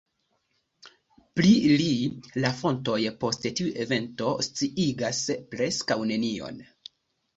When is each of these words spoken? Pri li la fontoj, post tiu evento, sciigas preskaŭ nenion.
Pri 1.39 1.51
li 1.81 1.91
la 2.45 2.51
fontoj, 2.61 2.97
post 3.25 3.45
tiu 3.59 3.69
evento, 3.85 4.33
sciigas 4.49 5.21
preskaŭ 5.53 5.99
nenion. 6.15 6.59